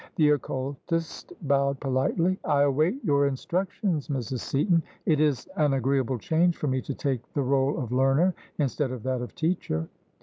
[0.15, 4.39] The occultist bowed politely." I await your instructions, Mrs.
[4.39, 4.81] Seaton.
[5.05, 9.03] It is an agreeable change for me to take the role of learner instead of
[9.03, 9.87] that of teacher."